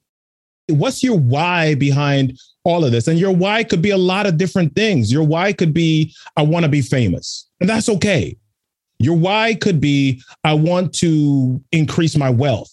what's 0.69 1.03
your 1.03 1.19
why 1.19 1.75
behind 1.75 2.39
all 2.65 2.85
of 2.85 2.93
this? 2.93 3.09
And 3.09 3.19
your 3.19 3.33
why 3.33 3.65
could 3.65 3.83
be 3.83 3.91
a 3.91 3.97
lot 3.97 4.27
of 4.27 4.37
different 4.37 4.75
things. 4.75 5.13
Your 5.13 5.25
why 5.25 5.53
could 5.53 5.75
be, 5.75 6.15
I 6.37 6.43
want 6.43 6.65
to 6.65 6.71
be 6.71 6.83
famous, 6.83 7.49
and 7.61 7.69
that's 7.69 7.89
okay. 7.89 8.37
Your 9.03 9.17
why 9.17 9.55
could 9.55 9.81
be, 9.81 10.23
I 10.45 10.55
want 10.55 10.93
to 10.95 11.63
increase 11.73 12.17
my 12.17 12.31
wealth, 12.31 12.73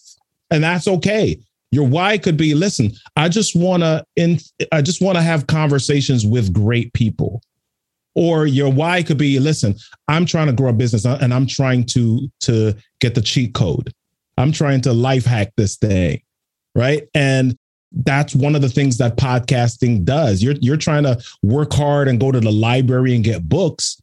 and 0.52 0.64
that's 0.64 0.88
okay. 0.88 1.40
Your 1.72 1.88
why 1.88 2.18
could 2.18 2.38
be, 2.38 2.56
listen, 2.56 2.92
I 3.16 3.30
just 3.30 3.56
want 3.56 3.84
to, 3.84 4.04
in, 4.16 4.40
I 4.72 4.82
just 4.82 5.02
want 5.02 5.18
to 5.18 5.22
have 5.22 5.48
conversations 5.48 6.26
with 6.26 6.54
great 6.54 6.92
people. 6.94 7.42
Or 8.16 8.48
your 8.48 8.72
why 8.72 9.04
could 9.04 9.18
be, 9.18 9.40
listen, 9.40 9.76
I'm 10.08 10.26
trying 10.26 10.48
to 10.48 10.54
grow 10.54 10.70
a 10.70 10.74
business 10.74 11.06
uh, 11.06 11.20
and 11.22 11.34
I'm 11.34 11.46
trying 11.46 11.86
to 11.88 12.28
to 12.42 12.74
get 13.00 13.16
the 13.16 13.22
cheat 13.22 13.54
code. 13.54 13.94
I'm 14.38 14.52
trying 14.52 14.82
to 14.82 14.94
life 14.94 15.26
hack 15.26 15.54
this 15.58 15.78
thing, 15.78 16.22
right? 16.76 17.08
And 17.14 17.58
that's 17.92 18.36
one 18.36 18.56
of 18.56 18.62
the 18.62 18.70
things 18.70 18.98
that 18.98 19.18
podcasting 19.18 20.06
does. 20.06 20.42
You're 20.42 20.56
you're 20.60 20.76
trying 20.76 21.04
to 21.04 21.22
work 21.44 21.72
hard 21.72 22.08
and 22.08 22.20
go 22.20 22.32
to 22.32 22.40
the 22.40 22.52
library 22.52 23.16
and 23.16 23.24
get 23.24 23.48
books, 23.48 24.02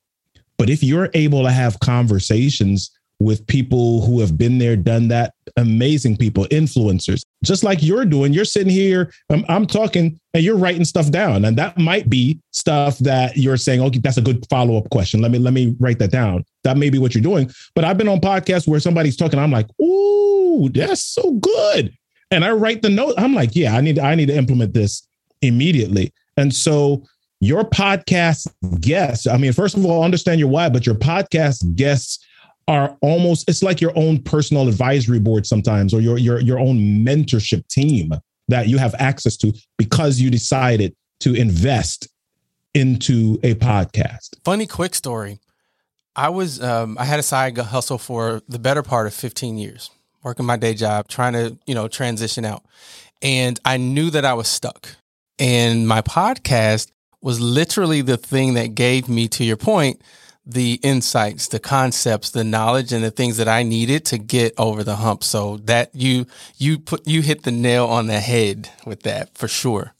but 0.58 0.70
if 0.70 0.82
you're 0.82 1.10
able 1.14 1.42
to 1.42 1.50
have 1.50 1.78
conversations 1.80 2.90
with 3.18 3.46
people 3.46 4.04
who 4.04 4.20
have 4.20 4.36
been 4.36 4.58
there, 4.58 4.76
done 4.76 5.08
that, 5.08 5.32
amazing 5.56 6.18
people, 6.18 6.44
influencers, 6.46 7.22
just 7.42 7.64
like 7.64 7.82
you're 7.82 8.04
doing, 8.04 8.34
you're 8.34 8.44
sitting 8.44 8.68
here, 8.68 9.10
I'm, 9.30 9.42
I'm 9.48 9.66
talking, 9.66 10.20
and 10.34 10.44
you're 10.44 10.58
writing 10.58 10.84
stuff 10.84 11.10
down, 11.10 11.46
and 11.46 11.56
that 11.56 11.78
might 11.78 12.10
be 12.10 12.38
stuff 12.50 12.98
that 12.98 13.36
you're 13.38 13.56
saying, 13.56 13.80
okay, 13.80 14.00
that's 14.00 14.18
a 14.18 14.22
good 14.22 14.46
follow 14.50 14.76
up 14.76 14.90
question. 14.90 15.22
Let 15.22 15.30
me 15.30 15.38
let 15.38 15.54
me 15.54 15.74
write 15.80 15.98
that 16.00 16.10
down. 16.10 16.44
That 16.64 16.76
may 16.76 16.90
be 16.90 16.98
what 16.98 17.14
you're 17.14 17.22
doing. 17.22 17.50
But 17.74 17.84
I've 17.84 17.96
been 17.96 18.08
on 18.08 18.20
podcasts 18.20 18.68
where 18.68 18.80
somebody's 18.80 19.16
talking, 19.16 19.38
I'm 19.38 19.50
like, 19.50 19.68
ooh, 19.80 20.68
that's 20.68 21.02
so 21.02 21.32
good 21.32 21.96
and 22.30 22.44
I 22.44 22.52
write 22.52 22.82
the 22.82 22.90
note. 22.90 23.14
I'm 23.16 23.34
like, 23.34 23.54
yeah, 23.54 23.76
I 23.76 23.80
need 23.80 23.98
I 23.98 24.14
need 24.14 24.26
to 24.26 24.36
implement 24.36 24.74
this 24.74 25.06
immediately. 25.42 26.12
And 26.36 26.54
so 26.54 27.04
your 27.40 27.64
podcast 27.64 28.48
guests, 28.80 29.26
I 29.26 29.36
mean, 29.36 29.52
first 29.52 29.76
of 29.76 29.84
all, 29.84 30.02
understand 30.02 30.40
your 30.40 30.48
why, 30.48 30.68
but 30.68 30.86
your 30.86 30.94
podcast 30.94 31.74
guests 31.76 32.24
are 32.68 32.96
almost 33.00 33.48
it's 33.48 33.62
like 33.62 33.80
your 33.80 33.92
own 33.96 34.20
personal 34.22 34.66
advisory 34.66 35.20
board 35.20 35.46
sometimes 35.46 35.94
or 35.94 36.00
your 36.00 36.18
your 36.18 36.40
your 36.40 36.58
own 36.58 36.76
mentorship 36.78 37.66
team 37.68 38.12
that 38.48 38.68
you 38.68 38.76
have 38.78 38.94
access 38.98 39.36
to 39.36 39.52
because 39.78 40.20
you 40.20 40.30
decided 40.30 40.94
to 41.20 41.34
invest 41.34 42.08
into 42.74 43.38
a 43.42 43.54
podcast. 43.54 44.30
Funny 44.44 44.66
quick 44.66 44.94
story. 44.94 45.38
I 46.16 46.30
was 46.30 46.62
um, 46.62 46.96
I 46.98 47.04
had 47.04 47.20
a 47.20 47.22
side 47.22 47.56
hustle 47.56 47.98
for 47.98 48.42
the 48.48 48.58
better 48.58 48.82
part 48.82 49.06
of 49.06 49.14
15 49.14 49.58
years 49.58 49.90
working 50.26 50.44
my 50.44 50.56
day 50.56 50.74
job, 50.74 51.06
trying 51.06 51.34
to, 51.34 51.56
you 51.66 51.74
know, 51.74 51.86
transition 51.86 52.44
out. 52.44 52.64
And 53.22 53.60
I 53.64 53.76
knew 53.76 54.10
that 54.10 54.24
I 54.24 54.34
was 54.34 54.48
stuck. 54.48 54.88
And 55.38 55.86
my 55.86 56.02
podcast 56.02 56.90
was 57.22 57.40
literally 57.40 58.02
the 58.02 58.16
thing 58.16 58.54
that 58.54 58.74
gave 58.74 59.08
me, 59.08 59.28
to 59.28 59.44
your 59.44 59.56
point, 59.56 60.00
the 60.44 60.74
insights, 60.82 61.48
the 61.48 61.58
concepts, 61.58 62.30
the 62.30 62.44
knowledge, 62.44 62.92
and 62.92 63.02
the 63.02 63.10
things 63.10 63.36
that 63.38 63.48
I 63.48 63.62
needed 63.64 64.04
to 64.06 64.18
get 64.18 64.54
over 64.56 64.84
the 64.84 64.96
hump. 64.96 65.24
So 65.24 65.56
that 65.64 65.94
you 65.94 66.26
you 66.56 66.78
put 66.78 67.06
you 67.06 67.22
hit 67.22 67.42
the 67.42 67.50
nail 67.50 67.86
on 67.86 68.06
the 68.06 68.20
head 68.20 68.70
with 68.84 69.02
that 69.02 69.36
for 69.36 69.48
sure. 69.48 69.94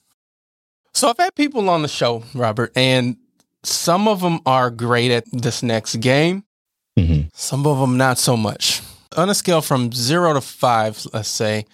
So 0.95 1.09
I've 1.09 1.19
had 1.19 1.35
people 1.35 1.69
on 1.69 1.83
the 1.83 1.89
show, 1.89 2.23
Robert, 2.35 2.73
and 2.77 3.17
some 3.65 4.09
of 4.09 4.21
them 4.21 4.41
are 4.47 4.71
great 4.71 5.11
at 5.11 5.25
this 5.33 5.63
next 5.63 5.97
game. 5.97 6.45
Mm-hmm. 6.99 7.29
Some 7.35 7.67
of 7.67 7.79
them 7.79 7.97
not 7.97 8.17
so 8.19 8.37
much 8.37 8.81
on 9.17 9.29
a 9.29 9.35
scale 9.35 9.61
from 9.61 9.93
zero 9.93 10.33
to 10.33 10.41
five, 10.41 11.05
let's 11.13 11.29
say, 11.29 11.67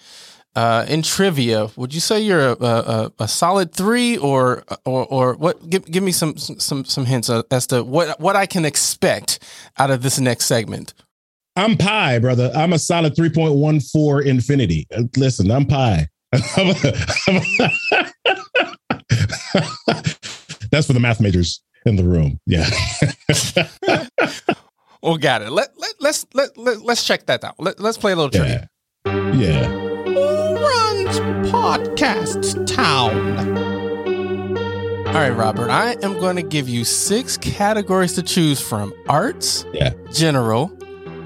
uh, 0.55 0.85
in 0.87 1.01
trivia, 1.01 1.69
would 1.75 1.93
you 1.93 1.99
say 1.99 2.21
you're 2.21 2.49
a, 2.49 2.57
a, 2.59 3.11
a, 3.19 3.27
solid 3.27 3.73
three, 3.73 4.17
or 4.17 4.63
or 4.85 5.05
or 5.07 5.33
what? 5.33 5.69
Give 5.69 5.83
give 5.85 6.03
me 6.03 6.11
some 6.11 6.37
some 6.37 6.85
some 6.85 7.05
hints 7.05 7.29
as 7.29 7.67
to 7.67 7.83
what 7.83 8.19
what 8.19 8.35
I 8.35 8.45
can 8.45 8.63
expect 8.63 9.39
out 9.79 9.89
of 9.89 10.03
this 10.03 10.19
next 10.19 10.45
segment. 10.45 10.93
I'm 11.55 11.77
pie, 11.77 12.19
brother. 12.19 12.51
I'm 12.55 12.73
a 12.73 12.79
solid 12.79 13.15
three 13.15 13.29
point 13.29 13.55
one 13.55 13.79
four 13.79 14.21
infinity. 14.21 14.87
Listen, 15.17 15.49
I'm 15.49 15.65
pie. 15.65 16.07
That's 20.71 20.87
for 20.87 20.93
the 20.93 20.99
math 20.99 21.19
majors 21.19 21.61
in 21.85 21.95
the 21.95 22.03
room. 22.03 22.39
Yeah. 22.47 22.67
well, 25.03 25.17
got 25.17 25.43
it. 25.43 25.51
Let, 25.51 25.69
let, 25.77 25.93
let's 25.99 26.25
let, 26.33 26.57
let, 26.57 26.81
let's 26.81 27.03
check 27.03 27.27
that 27.27 27.43
out. 27.43 27.55
Let, 27.59 27.79
let's 27.79 27.97
play 27.97 28.13
a 28.13 28.15
little 28.15 28.31
trivia. 28.31 28.67
Yeah. 29.05 29.33
yeah. 29.33 30.42
Runs 31.19 31.51
Podcast 31.51 32.65
Town? 32.65 33.37
All 35.07 35.13
right, 35.13 35.29
Robert, 35.29 35.69
I 35.69 35.95
am 36.01 36.13
going 36.19 36.37
to 36.37 36.41
give 36.41 36.67
you 36.67 36.83
six 36.83 37.37
categories 37.37 38.13
to 38.13 38.23
choose 38.23 38.59
from 38.59 38.93
arts, 39.07 39.65
yeah. 39.73 39.93
general, 40.11 40.75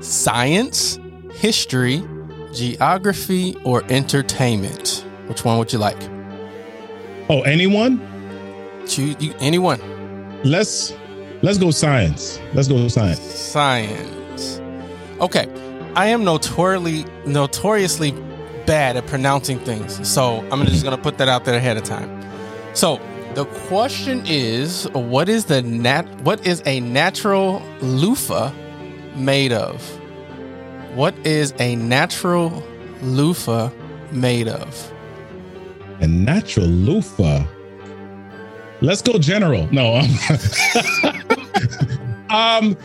science, 0.02 1.00
history, 1.36 2.04
geography, 2.54 3.56
or 3.64 3.84
entertainment. 3.90 5.06
Which 5.28 5.46
one 5.46 5.58
would 5.58 5.72
you 5.72 5.80
like? 5.80 6.02
Oh, 7.30 7.42
anyone? 7.44 8.02
Choose 8.88 9.16
you, 9.22 9.34
anyone. 9.40 9.80
Let's 10.44 10.94
let's 11.42 11.58
go 11.58 11.72
science. 11.72 12.40
Let's 12.54 12.68
go 12.68 12.88
science. 12.88 13.20
Science. 13.20 14.60
Okay. 15.22 15.48
I 15.96 16.08
am 16.08 16.24
notoriously 16.24 17.06
notoriously 17.26 18.12
bad 18.68 18.98
at 18.98 19.08
pronouncing 19.08 19.58
things. 19.60 20.08
So 20.08 20.46
I'm 20.52 20.64
just 20.68 20.84
gonna 20.84 20.98
put 20.98 21.18
that 21.18 21.28
out 21.30 21.46
there 21.46 21.56
ahead 21.56 21.78
of 21.78 21.84
time. 21.84 22.24
So 22.76 23.02
the 23.34 23.46
question 23.46 24.22
is, 24.28 24.88
what 24.92 25.30
is 25.30 25.46
the 25.46 25.64
nat? 25.64 26.04
What 26.22 26.46
is 26.46 26.62
a 26.66 26.80
natural 26.82 27.64
loofah 27.82 28.52
made 29.16 29.54
of? 29.54 29.82
What 30.94 31.16
is 31.26 31.54
a 31.60 31.76
natural 31.76 32.64
loofah 33.02 33.72
made 34.12 34.48
of? 34.48 34.94
A 36.02 36.08
natural 36.08 36.68
loofah. 36.68 37.46
Let's 38.82 39.02
go 39.02 39.18
general. 39.18 39.68
No. 39.72 39.96
um, 42.30 42.78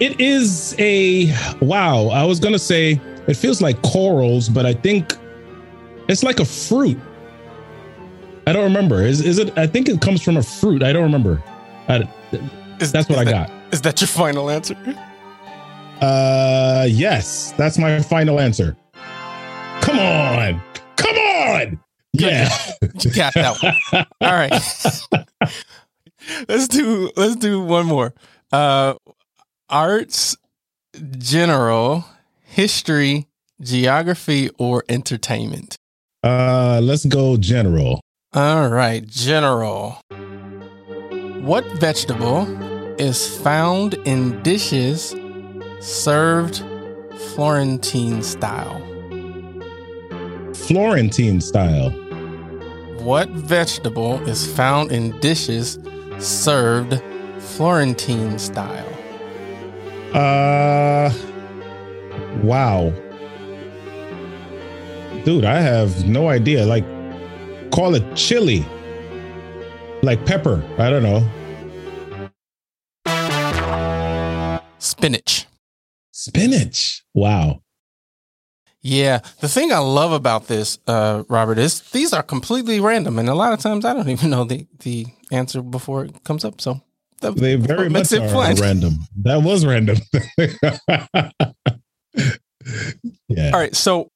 it 0.00 0.18
is 0.20 0.74
a 0.78 1.34
wow. 1.60 2.08
I 2.08 2.24
was 2.24 2.40
gonna 2.40 2.58
say 2.58 3.00
it 3.26 3.34
feels 3.34 3.60
like 3.62 3.80
corals, 3.82 4.48
but 4.48 4.66
I 4.66 4.74
think 4.74 5.16
it's 6.08 6.22
like 6.22 6.40
a 6.40 6.44
fruit. 6.44 6.98
I 8.46 8.52
don't 8.52 8.64
remember. 8.64 9.02
Is 9.02 9.20
is 9.20 9.38
it? 9.38 9.56
I 9.56 9.66
think 9.66 9.88
it 9.88 10.00
comes 10.00 10.22
from 10.22 10.36
a 10.36 10.42
fruit. 10.42 10.82
I 10.82 10.92
don't 10.92 11.02
remember. 11.02 11.42
I, 11.88 12.08
is, 12.80 12.92
that's 12.92 13.08
what 13.08 13.18
I 13.18 13.24
that, 13.24 13.48
got. 13.48 13.72
Is 13.72 13.80
that 13.82 14.00
your 14.00 14.08
final 14.08 14.50
answer? 14.50 14.76
Uh, 16.00 16.86
yes, 16.88 17.52
that's 17.52 17.78
my 17.78 18.00
final 18.00 18.40
answer. 18.40 18.76
Come 19.80 19.98
on, 19.98 20.60
come 20.96 21.16
on. 21.16 21.80
Good 22.16 22.30
yeah, 22.30 22.72
you 23.00 23.10
got 23.10 23.34
that 23.34 23.62
one. 23.62 24.06
All 24.20 24.32
right, 24.32 24.52
let's 26.48 26.68
do 26.68 27.10
let's 27.16 27.36
do 27.36 27.60
one 27.62 27.86
more. 27.86 28.14
Uh, 28.52 28.94
arts, 29.68 30.36
general, 31.18 32.04
history, 32.42 33.26
geography, 33.60 34.50
or 34.58 34.84
entertainment. 34.88 35.78
Uh, 36.24 36.80
let's 36.82 37.04
go 37.04 37.36
general. 37.36 38.00
All 38.32 38.70
right, 38.70 39.06
general. 39.06 40.00
What 41.42 41.66
vegetable 41.78 42.48
is 42.98 43.38
found 43.40 43.92
in 44.06 44.42
dishes 44.42 45.14
served 45.80 46.64
Florentine 47.34 48.22
style? 48.22 48.80
Florentine 50.54 51.42
style. 51.42 51.90
What 53.00 53.28
vegetable 53.28 54.26
is 54.26 54.50
found 54.50 54.92
in 54.92 55.20
dishes 55.20 55.78
served 56.18 57.02
Florentine 57.38 58.38
style? 58.38 58.88
Uh, 60.14 61.12
wow. 62.42 62.94
Dude, 65.24 65.46
I 65.46 65.60
have 65.60 66.06
no 66.06 66.28
idea. 66.28 66.66
Like, 66.66 66.84
call 67.70 67.94
it 67.94 68.04
chili, 68.14 68.64
like 70.02 70.24
pepper. 70.26 70.62
I 70.78 70.90
don't 70.90 71.02
know. 71.02 71.26
Spinach. 74.78 75.46
Spinach. 76.12 77.02
Wow. 77.14 77.62
Yeah, 78.82 79.20
the 79.40 79.48
thing 79.48 79.72
I 79.72 79.78
love 79.78 80.12
about 80.12 80.46
this, 80.46 80.78
uh, 80.86 81.22
Robert, 81.30 81.56
is 81.56 81.80
these 81.92 82.12
are 82.12 82.22
completely 82.22 82.80
random, 82.80 83.18
and 83.18 83.30
a 83.30 83.34
lot 83.34 83.54
of 83.54 83.60
times 83.60 83.86
I 83.86 83.94
don't 83.94 84.08
even 84.10 84.28
know 84.28 84.44
the 84.44 84.66
the 84.80 85.06
answer 85.32 85.62
before 85.62 86.04
it 86.04 86.22
comes 86.24 86.44
up. 86.44 86.60
So 86.60 86.82
that, 87.22 87.34
they 87.34 87.56
very 87.56 87.88
much 87.88 88.12
are 88.12 88.28
fun. 88.28 88.56
random. 88.56 88.98
That 89.22 89.42
was 89.42 89.64
random. 89.64 89.96
yeah. 93.28 93.50
All 93.54 93.58
right. 93.58 93.74
So 93.74 94.10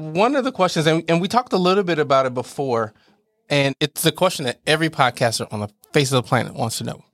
one 0.00 0.34
of 0.34 0.44
the 0.44 0.52
questions, 0.52 0.86
and, 0.86 1.04
and 1.08 1.20
we 1.20 1.28
talked 1.28 1.52
a 1.52 1.58
little 1.58 1.84
bit 1.84 1.98
about 1.98 2.26
it 2.26 2.34
before, 2.34 2.94
and 3.48 3.74
it's 3.80 4.02
the 4.02 4.12
question 4.12 4.46
that 4.46 4.60
every 4.66 4.88
podcaster 4.88 5.46
on 5.52 5.60
the 5.60 5.68
face 5.92 6.10
of 6.10 6.22
the 6.22 6.28
planet 6.28 6.54
wants 6.54 6.78
to 6.78 6.84
know: 6.84 7.04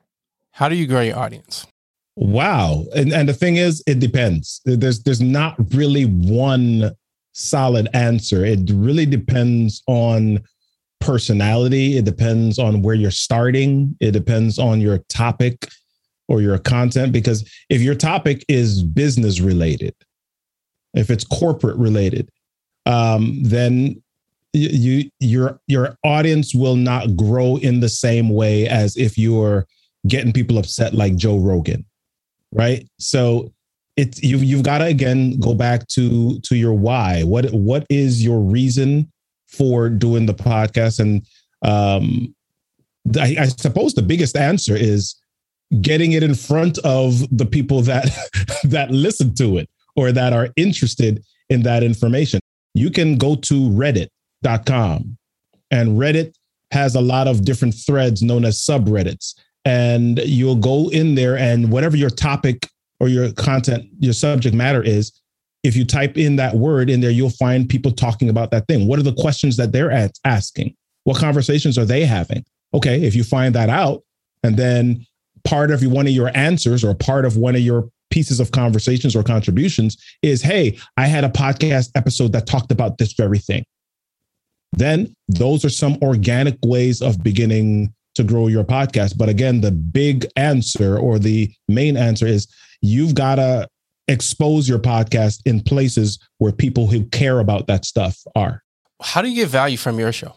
How 0.52 0.68
do 0.68 0.76
you 0.76 0.86
grow 0.86 1.00
your 1.00 1.18
audience? 1.18 1.66
Wow, 2.14 2.84
and 2.94 3.12
and 3.12 3.28
the 3.28 3.34
thing 3.34 3.56
is, 3.56 3.82
it 3.86 3.98
depends. 3.98 4.60
There's 4.64 5.02
there's 5.02 5.20
not 5.20 5.56
really 5.74 6.04
one 6.04 6.92
solid 7.32 7.88
answer. 7.92 8.44
It 8.44 8.70
really 8.72 9.04
depends 9.04 9.82
on 9.86 10.42
personality. 11.00 11.98
It 11.98 12.04
depends 12.04 12.58
on 12.58 12.82
where 12.82 12.94
you're 12.94 13.10
starting. 13.10 13.96
It 14.00 14.12
depends 14.12 14.58
on 14.58 14.80
your 14.80 14.98
topic 15.10 15.68
or 16.28 16.40
your 16.40 16.58
content. 16.58 17.12
Because 17.12 17.48
if 17.68 17.82
your 17.82 17.94
topic 17.94 18.44
is 18.48 18.82
business 18.82 19.40
related, 19.40 19.94
if 20.94 21.10
it's 21.10 21.24
corporate 21.24 21.76
related, 21.76 22.30
um, 22.86 23.42
then 23.42 24.02
you 24.52 25.10
your 25.20 25.60
your 25.66 25.96
audience 26.04 26.54
will 26.54 26.76
not 26.76 27.16
grow 27.16 27.56
in 27.56 27.80
the 27.80 27.88
same 27.88 28.30
way 28.30 28.66
as 28.68 28.96
if 28.96 29.18
you're 29.18 29.66
getting 30.06 30.32
people 30.32 30.56
upset 30.56 30.94
like 30.94 31.16
Joe 31.16 31.38
Rogan, 31.38 31.84
right? 32.52 32.88
So 32.98 33.52
it's 33.96 34.22
you 34.22 34.38
you've 34.38 34.62
got 34.62 34.78
to 34.78 34.86
again 34.86 35.38
go 35.40 35.54
back 35.54 35.86
to 35.88 36.40
to 36.40 36.56
your 36.56 36.74
why. 36.74 37.22
What 37.24 37.52
what 37.52 37.86
is 37.90 38.24
your 38.24 38.40
reason 38.40 39.10
for 39.46 39.88
doing 39.88 40.26
the 40.26 40.34
podcast? 40.34 41.00
And 41.00 41.26
um, 41.62 42.34
I, 43.18 43.36
I 43.40 43.46
suppose 43.46 43.94
the 43.94 44.02
biggest 44.02 44.36
answer 44.36 44.76
is 44.76 45.16
getting 45.80 46.12
it 46.12 46.22
in 46.22 46.34
front 46.34 46.78
of 46.78 47.24
the 47.36 47.46
people 47.46 47.82
that 47.82 48.08
that 48.64 48.90
listen 48.90 49.34
to 49.34 49.58
it 49.58 49.68
or 49.96 50.12
that 50.12 50.32
are 50.32 50.48
interested 50.56 51.22
in 51.48 51.62
that 51.62 51.82
information 51.82 52.40
you 52.78 52.90
can 52.90 53.16
go 53.16 53.34
to 53.34 53.54
reddit.com 53.70 55.16
and 55.70 55.98
Reddit 55.98 56.34
has 56.70 56.94
a 56.94 57.00
lot 57.00 57.28
of 57.28 57.44
different 57.44 57.74
threads 57.74 58.22
known 58.22 58.44
as 58.44 58.60
subreddits. 58.60 59.34
And 59.64 60.18
you'll 60.18 60.56
go 60.56 60.88
in 60.90 61.14
there 61.14 61.36
and 61.36 61.72
whatever 61.72 61.96
your 61.96 62.10
topic 62.10 62.68
or 63.00 63.08
your 63.08 63.32
content, 63.32 63.86
your 63.98 64.12
subject 64.12 64.54
matter 64.54 64.82
is, 64.82 65.20
if 65.64 65.74
you 65.74 65.84
type 65.84 66.16
in 66.16 66.36
that 66.36 66.54
word 66.54 66.88
in 66.88 67.00
there, 67.00 67.10
you'll 67.10 67.30
find 67.30 67.68
people 67.68 67.90
talking 67.90 68.28
about 68.28 68.52
that 68.52 68.68
thing. 68.68 68.86
What 68.86 69.00
are 69.00 69.02
the 69.02 69.14
questions 69.14 69.56
that 69.56 69.72
they're 69.72 70.10
asking? 70.24 70.76
What 71.04 71.18
conversations 71.18 71.76
are 71.78 71.84
they 71.84 72.04
having? 72.04 72.44
Okay, 72.72 73.02
if 73.02 73.16
you 73.16 73.24
find 73.24 73.54
that 73.54 73.68
out, 73.68 74.02
and 74.44 74.56
then 74.56 75.04
part 75.44 75.70
of 75.72 75.84
one 75.84 76.06
of 76.06 76.12
your 76.12 76.30
answers 76.36 76.84
or 76.84 76.94
part 76.94 77.24
of 77.24 77.36
one 77.36 77.56
of 77.56 77.62
your 77.62 77.88
pieces 78.16 78.40
of 78.40 78.50
conversations 78.50 79.14
or 79.14 79.22
contributions 79.22 79.98
is 80.22 80.40
hey, 80.40 80.78
I 80.96 81.06
had 81.06 81.22
a 81.22 81.28
podcast 81.28 81.90
episode 81.94 82.32
that 82.32 82.46
talked 82.46 82.72
about 82.72 82.96
this 82.96 83.12
very 83.12 83.38
thing. 83.38 83.62
Then 84.72 85.14
those 85.28 85.66
are 85.66 85.68
some 85.68 85.98
organic 86.00 86.56
ways 86.64 87.02
of 87.02 87.22
beginning 87.22 87.92
to 88.14 88.24
grow 88.24 88.46
your 88.46 88.64
podcast. 88.64 89.18
But 89.18 89.28
again, 89.28 89.60
the 89.60 89.70
big 89.70 90.26
answer 90.34 90.96
or 90.96 91.18
the 91.18 91.52
main 91.68 91.98
answer 91.98 92.26
is 92.26 92.48
you've 92.80 93.14
got 93.14 93.34
to 93.34 93.68
expose 94.08 94.66
your 94.66 94.78
podcast 94.78 95.42
in 95.44 95.60
places 95.60 96.18
where 96.38 96.52
people 96.52 96.86
who 96.86 97.04
care 97.08 97.40
about 97.40 97.66
that 97.66 97.84
stuff 97.84 98.16
are. 98.34 98.62
How 99.02 99.20
do 99.20 99.28
you 99.28 99.36
get 99.36 99.50
value 99.50 99.76
from 99.76 99.98
your 99.98 100.10
show? 100.10 100.32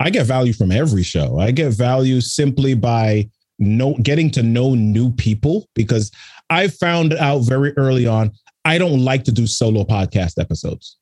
I 0.00 0.08
get 0.08 0.24
value 0.24 0.54
from 0.54 0.72
every 0.72 1.02
show. 1.02 1.38
I 1.38 1.50
get 1.50 1.74
value 1.74 2.22
simply 2.22 2.72
by 2.72 3.28
know 3.58 3.96
getting 4.02 4.30
to 4.30 4.42
know 4.42 4.74
new 4.74 5.12
people 5.12 5.66
because 5.74 6.10
I 6.50 6.68
found 6.68 7.14
out 7.14 7.40
very 7.40 7.76
early 7.76 8.06
on 8.06 8.32
I 8.64 8.78
don't 8.78 9.04
like 9.04 9.24
to 9.24 9.32
do 9.32 9.46
solo 9.46 9.84
podcast 9.84 10.38
episodes. 10.38 10.98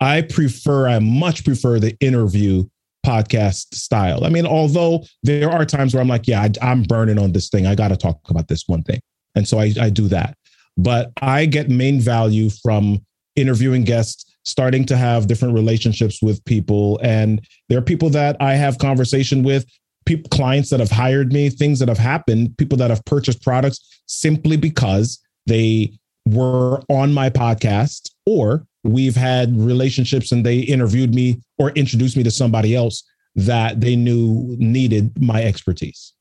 I 0.00 0.22
prefer, 0.22 0.88
I 0.88 0.98
much 0.98 1.44
prefer 1.44 1.78
the 1.78 1.96
interview 2.00 2.64
podcast 3.06 3.74
style. 3.74 4.24
I 4.24 4.30
mean, 4.30 4.46
although 4.46 5.04
there 5.22 5.50
are 5.50 5.64
times 5.64 5.92
where 5.94 6.00
I'm 6.00 6.08
like, 6.08 6.26
yeah, 6.26 6.48
I, 6.62 6.72
am 6.72 6.82
burning 6.84 7.18
on 7.18 7.32
this 7.32 7.48
thing. 7.48 7.66
I 7.66 7.74
got 7.74 7.88
to 7.88 7.96
talk 7.96 8.18
about 8.30 8.48
this 8.48 8.64
one 8.66 8.82
thing. 8.82 9.00
And 9.34 9.46
so 9.46 9.58
I, 9.58 9.72
I 9.80 9.90
do 9.90 10.08
that. 10.08 10.36
But 10.76 11.12
I 11.20 11.46
get 11.46 11.68
main 11.68 12.00
value 12.00 12.48
from 12.50 13.04
interviewing 13.36 13.84
guests 13.84 14.24
starting 14.44 14.84
to 14.86 14.96
have 14.96 15.26
different 15.26 15.54
relationships 15.54 16.20
with 16.22 16.44
people. 16.44 16.98
And 17.02 17.46
there 17.68 17.78
are 17.78 17.82
people 17.82 18.10
that 18.10 18.36
I 18.40 18.54
have 18.54 18.78
conversation 18.78 19.42
with, 19.42 19.64
people, 20.04 20.28
clients 20.30 20.70
that 20.70 20.80
have 20.80 20.90
hired 20.90 21.32
me, 21.32 21.48
things 21.48 21.78
that 21.78 21.88
have 21.88 21.98
happened, 21.98 22.56
people 22.58 22.78
that 22.78 22.90
have 22.90 23.04
purchased 23.04 23.42
products 23.42 24.02
simply 24.06 24.56
because 24.56 25.20
they 25.46 25.92
were 26.26 26.80
on 26.88 27.12
my 27.12 27.30
podcast 27.30 28.10
or 28.26 28.66
we've 28.84 29.16
had 29.16 29.58
relationships 29.58 30.32
and 30.32 30.44
they 30.44 30.58
interviewed 30.58 31.14
me 31.14 31.40
or 31.58 31.70
introduced 31.70 32.16
me 32.16 32.22
to 32.22 32.30
somebody 32.30 32.74
else 32.74 33.02
that 33.34 33.80
they 33.80 33.96
knew 33.96 34.56
needed 34.58 35.20
my 35.20 35.42
expertise. 35.42 36.12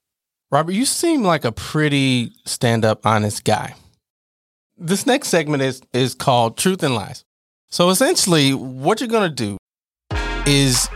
Robert, 0.50 0.73
you 0.73 0.85
seem 0.85 1.23
like 1.23 1.45
a 1.45 1.51
pretty 1.51 2.33
stand 2.45 2.83
up, 2.83 3.05
honest 3.05 3.43
guy. 3.43 3.75
This 4.77 5.05
next 5.05 5.29
segment 5.29 5.63
is, 5.63 5.81
is 5.93 6.15
called 6.15 6.57
Truth 6.57 6.83
and 6.83 6.95
Lies. 6.95 7.23
So 7.69 7.89
essentially, 7.89 8.53
what 8.53 9.00
you're 9.00 9.07
going 9.07 9.29
to 9.29 9.35
do 9.35 9.57
is 10.45 10.89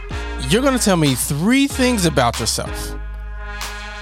you're 0.49 0.61
going 0.61 0.77
to 0.77 0.83
tell 0.83 0.97
me 0.97 1.15
three 1.15 1.67
things 1.67 2.05
about 2.05 2.39
yourself. 2.39 2.95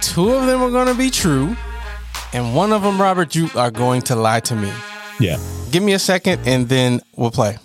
Two 0.01 0.33
of 0.33 0.45
them 0.45 0.61
are 0.61 0.69
going 0.71 0.87
to 0.87 0.93
be 0.93 1.09
true, 1.09 1.55
and 2.33 2.55
one 2.55 2.71
of 2.71 2.81
them, 2.81 2.99
Robert, 2.99 3.35
you 3.35 3.49
are 3.55 3.71
going 3.71 4.01
to 4.03 4.15
lie 4.15 4.41
to 4.41 4.55
me. 4.55 4.71
Yeah. 5.19 5.37
Give 5.71 5.81
me 5.81 5.93
a 5.93 5.99
second 5.99 6.41
and 6.45 6.67
then 6.69 7.01
we'll 7.15 7.31
play. 7.31 7.57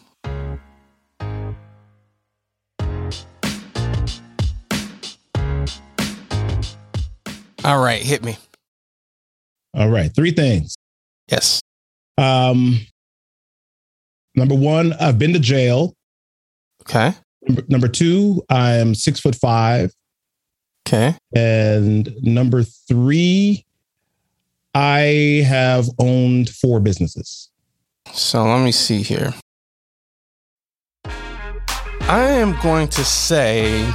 All 7.65 7.83
right, 7.83 8.01
hit 8.01 8.25
me. 8.25 8.39
All 9.75 9.91
right, 9.91 10.11
three 10.15 10.31
things. 10.31 10.75
Yes. 11.31 11.61
Um, 12.17 12.81
number 14.35 14.55
one, 14.55 14.95
I've 14.95 15.19
been 15.19 15.35
to 15.35 15.39
jail. 15.39 15.93
Okay. 16.83 17.13
Number, 17.49 17.63
number 17.69 17.89
two, 17.89 18.43
I 18.49 18.75
am 18.75 18.95
six 18.95 19.21
foot 19.21 19.35
five. 19.35 19.93
Okay. 20.87 21.17
And 21.35 22.15
number 22.23 22.63
three, 22.63 23.65
I 24.75 25.45
have 25.47 25.89
owned 25.99 26.51
four 26.51 26.81
businesses. 26.81 27.51
So 28.13 28.45
let 28.45 28.65
me 28.65 28.73
see 28.73 29.03
here. 29.03 29.35
I 31.05 32.21
am 32.21 32.59
going 32.63 32.89
to 32.89 33.05
say 33.05 33.93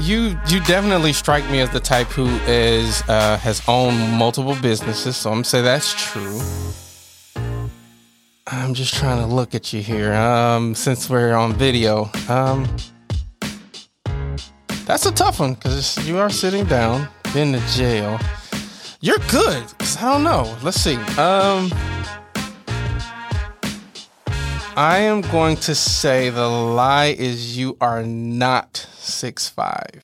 you 0.00 0.36
you 0.48 0.60
definitely 0.64 1.12
strike 1.12 1.48
me 1.50 1.60
as 1.60 1.70
the 1.70 1.80
type 1.80 2.08
who 2.08 2.26
is 2.46 3.02
uh, 3.08 3.38
has 3.38 3.62
owned 3.68 3.98
multiple 4.12 4.56
businesses. 4.60 5.16
So 5.16 5.30
I'm 5.30 5.36
gonna 5.36 5.44
say 5.44 5.62
that's 5.62 5.94
true. 5.94 6.40
I'm 8.46 8.74
just 8.74 8.94
trying 8.94 9.26
to 9.26 9.32
look 9.32 9.54
at 9.54 9.72
you 9.72 9.82
here. 9.82 10.12
Um, 10.12 10.74
since 10.74 11.08
we're 11.08 11.34
on 11.34 11.54
video, 11.54 12.10
um, 12.28 12.68
that's 14.84 15.06
a 15.06 15.12
tough 15.12 15.38
one 15.38 15.54
because 15.54 15.96
you 16.08 16.18
are 16.18 16.28
sitting 16.28 16.64
down, 16.64 17.08
been 17.32 17.52
to 17.52 17.60
jail. 17.68 18.18
You're 19.00 19.18
good. 19.30 19.64
Cause 19.78 19.96
I 19.96 20.12
don't 20.12 20.24
know. 20.24 20.56
Let's 20.62 20.80
see. 20.80 20.96
Um, 21.18 21.70
I 24.76 24.98
am 24.98 25.20
going 25.20 25.56
to 25.58 25.74
say 25.74 26.30
the 26.30 26.48
lie 26.48 27.14
is 27.18 27.56
you 27.56 27.76
are 27.80 28.02
not 28.02 28.76
six 28.94 29.48
five. 29.48 30.02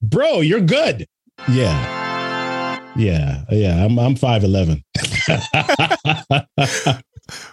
Bro, 0.00 0.40
you're 0.40 0.60
good. 0.60 1.06
Yeah. 1.48 1.97
Yeah, 2.98 3.44
yeah, 3.50 3.84
I'm 3.84 3.98
I'm 3.98 4.16
five 4.16 4.42
eleven. 4.42 4.82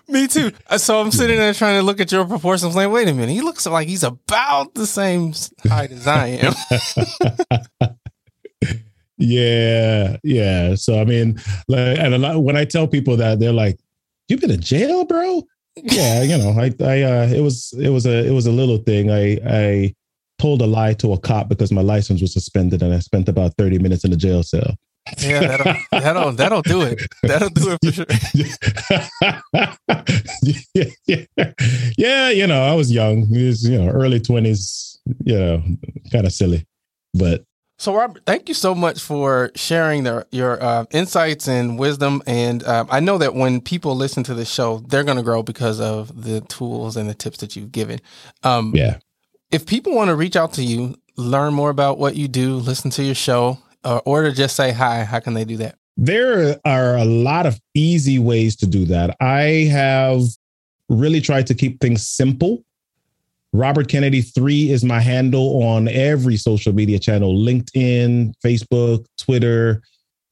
Me 0.08 0.28
too. 0.28 0.52
Uh, 0.68 0.78
so 0.78 1.00
I'm 1.00 1.12
sitting 1.12 1.38
there 1.38 1.54
trying 1.54 1.80
to 1.80 1.84
look 1.84 2.00
at 2.00 2.12
your 2.12 2.26
proportions. 2.26 2.76
like, 2.76 2.90
wait 2.90 3.08
a 3.08 3.14
minute, 3.14 3.30
he 3.30 3.42
looks 3.42 3.68
like 3.68 3.88
he's 3.88 4.04
about 4.04 4.74
the 4.74 4.88
same 4.88 5.34
height 5.68 5.92
as 5.92 6.08
I 6.08 6.28
am. 6.28 6.54
yeah, 9.18 10.18
yeah. 10.24 10.76
So 10.76 11.00
I 11.00 11.06
mean, 11.06 11.38
like, 11.68 12.00
and 12.00 12.16
a 12.16 12.18
lot, 12.18 12.42
when 12.42 12.58
I 12.58 12.66
tell 12.66 12.88
people 12.88 13.16
that, 13.18 13.40
they're 13.40 13.54
like, 13.54 13.80
"You've 14.28 14.42
been 14.42 14.52
in 14.52 14.62
jail, 14.62 15.06
bro." 15.06 15.44
Yeah, 15.76 16.24
you 16.24 16.38
know, 16.38 16.60
I, 16.60 16.74
I, 16.80 17.02
uh, 17.04 17.28
it 17.28 17.42
was, 17.42 17.74
it 17.78 17.90
was 17.90 18.06
a, 18.06 18.26
it 18.26 18.32
was 18.32 18.48
a 18.48 18.52
little 18.52 18.78
thing. 18.78 19.12
I, 19.12 19.38
I 19.46 19.94
told 20.40 20.62
a 20.62 20.66
lie 20.66 20.94
to 20.94 21.12
a 21.12 21.20
cop 21.20 21.50
because 21.50 21.70
my 21.72 21.82
license 21.82 22.22
was 22.22 22.32
suspended, 22.34 22.82
and 22.82 22.94
I 22.94 23.00
spent 23.00 23.28
about 23.30 23.54
thirty 23.58 23.78
minutes 23.78 24.06
in 24.06 24.14
a 24.14 24.18
jail 24.18 24.42
cell. 24.42 24.76
Yeah, 25.20 25.40
that'll, 25.40 25.76
that'll 25.92 26.32
that'll 26.32 26.62
do 26.64 26.82
it. 26.82 27.02
That'll 27.22 27.50
do 27.50 27.72
it 27.72 27.80
for 27.84 27.92
sure. 27.92 28.06
yeah, 30.74 30.96
yeah, 31.38 31.54
yeah, 31.98 32.30
you 32.30 32.48
know, 32.48 32.64
I 32.64 32.74
was 32.74 32.92
young. 32.92 33.30
Was, 33.30 33.68
you 33.68 33.78
know, 33.78 33.90
early 33.90 34.20
twenties. 34.20 35.00
You 35.24 35.38
know, 35.38 35.64
kind 36.12 36.26
of 36.26 36.34
silly, 36.34 36.66
but 37.14 37.46
so, 37.78 37.94
Robert, 37.94 38.24
thank 38.26 38.48
you 38.48 38.56
so 38.56 38.74
much 38.74 39.02
for 39.02 39.52
sharing 39.56 40.06
the, 40.06 40.26
your 40.32 40.62
uh, 40.64 40.86
insights 40.92 41.48
and 41.48 41.78
wisdom. 41.78 42.24
And 42.26 42.64
uh, 42.64 42.86
I 42.90 43.02
know 43.02 43.18
that 43.18 43.36
when 43.36 43.60
people 43.60 43.96
listen 43.96 44.24
to 44.24 44.34
the 44.34 44.46
show, 44.46 44.80
they're 44.88 45.04
going 45.04 45.18
to 45.18 45.24
grow 45.24 45.44
because 45.44 45.82
of 45.82 46.24
the 46.24 46.40
tools 46.42 46.96
and 46.96 47.10
the 47.10 47.14
tips 47.14 47.40
that 47.40 47.56
you've 47.56 47.74
given. 47.74 48.00
Um, 48.44 48.72
yeah. 48.74 49.00
If 49.52 49.66
people 49.66 49.94
want 49.94 50.08
to 50.08 50.16
reach 50.16 50.38
out 50.38 50.54
to 50.54 50.64
you, 50.64 50.96
learn 51.18 51.54
more 51.54 51.70
about 51.70 51.98
what 51.98 52.16
you 52.16 52.30
do, 52.30 52.56
listen 52.56 52.92
to 52.92 53.04
your 53.04 53.16
show, 53.16 53.60
uh, 53.86 54.02
or 54.06 54.24
to 54.24 54.32
just 54.34 54.56
say 54.56 54.72
hi, 54.72 55.04
how 55.04 55.20
can 55.20 55.34
they 55.34 55.46
do 55.46 55.58
that? 55.58 55.78
There 55.96 56.60
are 56.66 56.98
a 56.98 57.06
lot 57.06 57.46
of 57.46 57.60
easy 57.74 58.20
ways 58.20 58.56
to 58.58 58.68
do 58.68 58.86
that. 58.86 59.16
I 59.22 59.70
have 59.72 60.24
really 60.90 61.22
tried 61.22 61.48
to 61.48 61.54
keep 61.54 61.80
things 61.80 62.06
simple. 62.06 62.66
Robert 63.54 63.88
Kennedy 63.88 64.22
3 64.22 64.72
is 64.72 64.84
my 64.84 65.00
handle 65.00 65.64
on 65.64 65.88
every 65.88 66.36
social 66.36 66.74
media 66.74 67.00
channel 67.00 67.34
LinkedIn, 67.34 68.34
Facebook, 68.44 69.06
Twitter, 69.18 69.82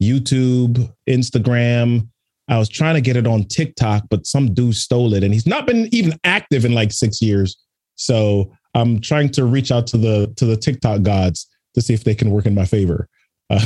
YouTube, 0.02 0.92
Instagram. 1.08 2.10
I 2.50 2.58
was 2.58 2.68
trying 2.68 2.96
to 2.96 3.02
get 3.02 3.16
it 3.16 3.26
on 3.26 3.46
TikTok, 3.46 4.04
but 4.10 4.26
some 4.26 4.54
dude 4.54 4.76
stole 4.76 5.14
it 5.14 5.24
and 5.24 5.34
he's 5.34 5.48
not 5.48 5.66
been 5.66 5.88
even 5.94 6.20
active 6.26 6.66
in 6.66 6.74
like 6.74 6.92
six 6.92 7.22
years. 7.22 7.58
So 7.96 8.52
I'm 8.74 9.00
trying 9.00 9.30
to 9.30 9.46
reach 9.46 9.72
out 9.72 9.88
to 9.88 9.98
the 9.98 10.34
to 10.36 10.46
the 10.46 10.58
TikTok 10.58 11.04
gods 11.04 11.48
to 11.76 11.82
see 11.82 11.94
if 11.94 12.04
they 12.04 12.16
can 12.16 12.32
work 12.32 12.46
in 12.46 12.54
my 12.54 12.66
favor. 12.66 13.08
Uh, 13.54 13.60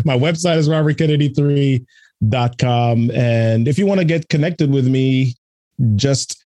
my 0.04 0.16
website 0.16 0.56
is 0.56 0.68
robertkennedy3.com. 0.68 3.10
And 3.10 3.68
if 3.68 3.78
you 3.78 3.86
want 3.86 4.00
to 4.00 4.04
get 4.04 4.28
connected 4.28 4.72
with 4.72 4.86
me, 4.86 5.34
just 5.96 6.44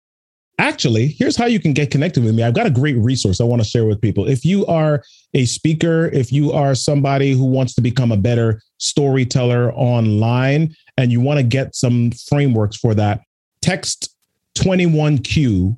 actually, 0.59 1.07
here's 1.07 1.35
how 1.35 1.45
you 1.45 1.59
can 1.59 1.73
get 1.73 1.91
connected 1.91 2.23
with 2.23 2.35
me. 2.35 2.43
I've 2.43 2.53
got 2.53 2.65
a 2.65 2.71
great 2.71 2.97
resource 2.97 3.41
I 3.41 3.43
want 3.43 3.61
to 3.61 3.67
share 3.67 3.85
with 3.85 4.01
people. 4.01 4.27
If 4.27 4.45
you 4.45 4.65
are 4.67 5.03
a 5.33 5.45
speaker, 5.45 6.07
if 6.07 6.31
you 6.31 6.51
are 6.51 6.75
somebody 6.75 7.33
who 7.33 7.45
wants 7.45 7.73
to 7.75 7.81
become 7.81 8.11
a 8.11 8.17
better 8.17 8.61
storyteller 8.77 9.73
online, 9.73 10.75
and 10.97 11.11
you 11.11 11.19
want 11.19 11.39
to 11.39 11.43
get 11.43 11.75
some 11.75 12.11
frameworks 12.11 12.77
for 12.77 12.93
that, 12.95 13.21
text 13.61 14.15
21Q, 14.55 15.77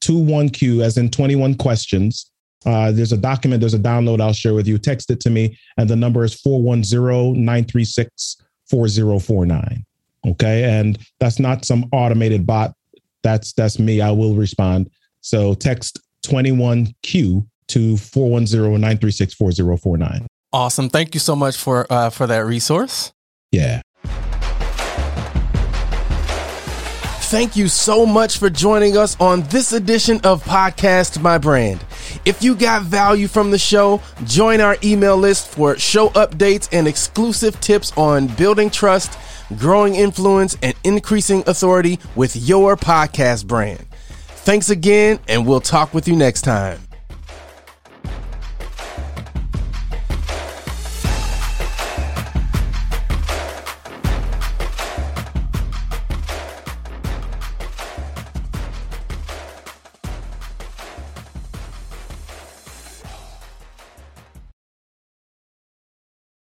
21Q, 0.00 0.82
as 0.82 0.96
in 0.96 1.10
21 1.10 1.54
questions. 1.54 2.30
Uh, 2.66 2.90
there's 2.90 3.12
a 3.12 3.16
document, 3.16 3.60
there's 3.60 3.74
a 3.74 3.78
download 3.78 4.20
I'll 4.20 4.32
share 4.32 4.54
with 4.54 4.66
you. 4.66 4.78
Text 4.78 5.10
it 5.10 5.20
to 5.20 5.30
me, 5.30 5.58
and 5.76 5.88
the 5.88 5.96
number 5.96 6.24
is 6.24 6.34
410 6.34 7.44
936 7.44 8.36
4049. 8.68 9.84
Okay. 10.26 10.64
And 10.64 10.98
that's 11.20 11.38
not 11.38 11.64
some 11.64 11.86
automated 11.92 12.46
bot 12.46 12.74
that's 13.22 13.52
that's 13.52 13.78
me. 13.78 14.00
I 14.00 14.10
will 14.10 14.34
respond. 14.34 14.90
So 15.20 15.54
text 15.54 16.00
21Q 16.24 17.46
to 17.68 17.94
410-936-4049. 17.94 20.26
Awesome. 20.52 20.88
Thank 20.88 21.14
you 21.14 21.20
so 21.20 21.36
much 21.36 21.56
for 21.56 21.86
uh, 21.90 22.10
for 22.10 22.26
that 22.26 22.44
resource. 22.46 23.12
Yeah. 23.52 23.80
Thank 27.30 27.56
you 27.56 27.68
so 27.68 28.06
much 28.06 28.38
for 28.38 28.50
joining 28.50 28.96
us 28.96 29.18
on 29.20 29.42
this 29.42 29.72
edition 29.72 30.20
of 30.24 30.42
Podcast 30.44 31.20
My 31.20 31.38
Brand. 31.38 31.84
If 32.24 32.42
you 32.42 32.54
got 32.54 32.82
value 32.82 33.28
from 33.28 33.50
the 33.50 33.58
show, 33.58 34.00
join 34.24 34.60
our 34.60 34.76
email 34.82 35.16
list 35.16 35.48
for 35.48 35.78
show 35.78 36.08
updates 36.10 36.68
and 36.72 36.88
exclusive 36.88 37.60
tips 37.60 37.92
on 37.96 38.28
building 38.28 38.70
trust 38.70 39.18
growing 39.56 39.94
influence, 39.94 40.56
and 40.62 40.74
increasing 40.84 41.42
authority 41.46 41.98
with 42.14 42.36
your 42.36 42.76
podcast 42.76 43.46
brand. 43.46 43.84
Thanks 44.44 44.70
again, 44.70 45.18
and 45.28 45.46
we'll 45.46 45.60
talk 45.60 45.94
with 45.94 46.08
you 46.08 46.16
next 46.16 46.42
time. 46.42 46.87